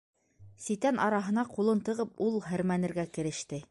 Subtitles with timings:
[0.67, 3.59] Ситән араһына ҡулын тығып, ул һәрмәнергә кереште.